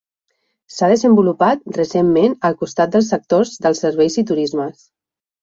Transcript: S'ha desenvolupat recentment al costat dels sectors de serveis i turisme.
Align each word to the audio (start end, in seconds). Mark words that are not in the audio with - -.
S'ha 0.77 0.87
desenvolupat 0.91 1.61
recentment 1.81 2.33
al 2.49 2.57
costat 2.63 2.97
dels 2.97 3.11
sectors 3.15 3.53
de 3.67 3.75
serveis 3.83 4.19
i 4.25 4.27
turisme. 4.33 4.69